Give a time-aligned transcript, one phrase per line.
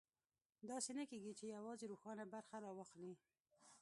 [0.69, 3.13] داسې نه کېږي چې یوازې روښانه برخه راواخلي.